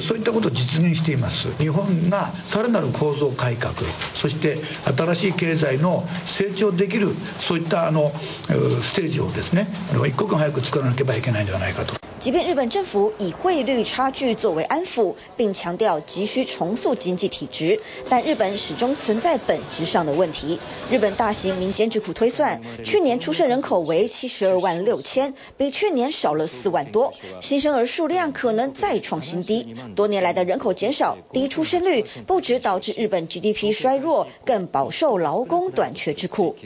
[0.00, 1.52] そういったことを実现しています。
[1.58, 3.74] 日本がさらなる构造改革
[4.14, 4.56] そして
[4.96, 7.08] 新しい経済の成长できる
[7.38, 8.10] そういったあの
[8.80, 9.68] ステージをですね
[10.08, 11.94] 一刻も早く作らなければいけないんではないかと。
[12.20, 20.58] 即便日本政府以汇率差距作为安抚并强调急需重塑经济体质但日本始终存在本质上的问题。
[20.90, 29.74] 日本大型民间智库推算，去年出生人口为七十二万六千，比去年少了四万多，新生儿数量可能再创新低。
[29.94, 36.56] 多年来的人口减少、低出生率，不止导致日本 GDP 衰弱，更饱受劳工短缺之苦。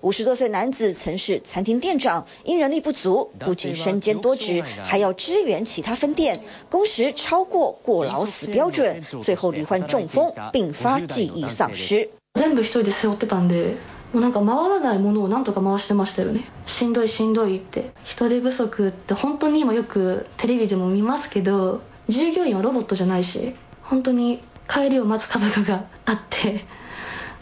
[0.00, 12.10] 五十多岁男子曾是餐厅店长，因人力不足，不仅身兼多职，还要支援其他分店，工时超过过劳死标准，最后罹患中风，并发记忆丧失。
[12.34, 13.76] 全部一人で背负ってたんで、
[14.12, 16.44] もうなんか回らないものをなんとか回してましたよね。
[16.66, 17.92] しんどいしんどいって。
[18.04, 26.64] 人手不足って本当に今よくテレビでも见ますけど、従业员はロボットじゃないし、本当に帰りを待つ家族があって、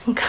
[0.07, 0.23] なんか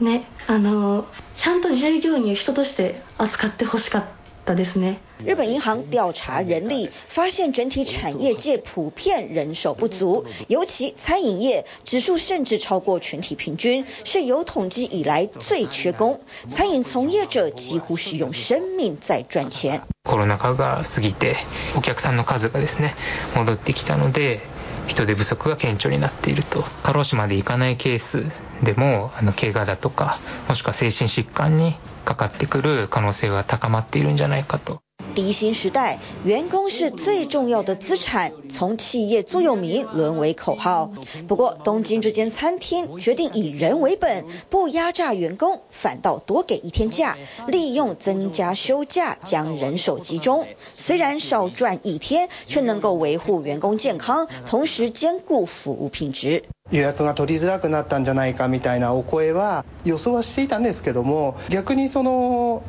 [0.00, 4.04] ね、 あの、ちゃんと従业员を人として扱ってほしかっ
[4.44, 5.00] たですね。
[5.20, 16.20] 日本银行调查人力，发现整体产业界普遍人手不足，尤其餐饮业指数甚至超过全体平均，是有统计以来最缺工。
[16.48, 19.82] 餐饮从业者几乎是用生命在赚钱。
[20.04, 21.36] コロナ祸が过ぎて、
[21.76, 22.94] お客さんの数がですね、
[23.36, 24.40] 戻ってきたので。
[24.87, 28.25] 人手不足が顕著になっていると過労死までいかないケース
[28.63, 31.75] でもあの怪我だとかもしくは精神疾患に
[32.05, 34.84] かかってくる可能性は高まっているんじゃないかと。
[35.14, 40.92] 低薪时代，员工是最重要的资产，从企业座右铭沦为口号。
[41.28, 50.46] 不过，东京这间餐厅决定以人为本，不压榨员工，反倒多给一天假，利用增加休假将人手集中。
[50.76, 56.44] 虽然少赚一天，却能够维护员工健康，同时兼顾服务品质。
[56.70, 62.62] 予约が取りづらくなったんじゃないかみたいなお声は予想はしていたんですけども、逆にその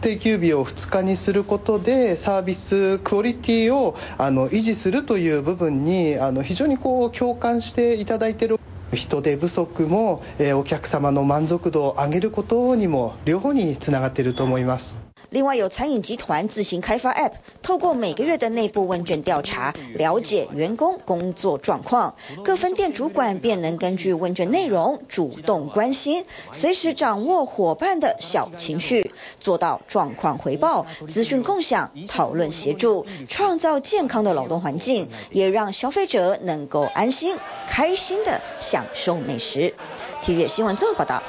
[0.00, 8.58] 定休日を2日にすることでサービスクオリティをあの維持するという部分にあの非常にこう共感していただいている
[8.94, 15.07] 人手不足も、えお客様の満足度を上げることにも両方につながっていると思います。
[15.30, 37.36] 另外，有餐饮集团自行开发 App，透过每个月的内部问卷调查，了解员工工作状况，各分店主管便能根据问卷内容主动关心，随时掌握伙伴的小情绪，做到状况回报、资讯共享、讨论协助，创造健康的劳动环境，也让消费者能够安心、
[37.68, 39.74] 开心的享受美食。
[40.22, 41.22] 体育新闻综合报道。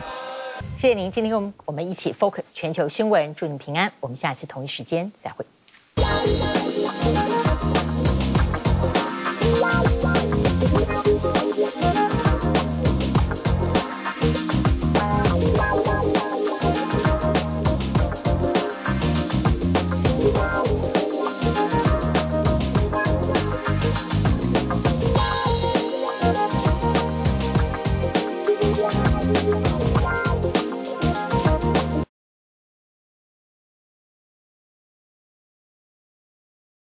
[0.76, 5.46] 谢谢您今天跟我们一起 focus 全球新闻祝你平安我们下期同一时间再会。